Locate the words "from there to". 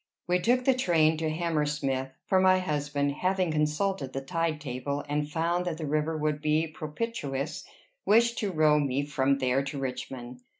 9.05-9.77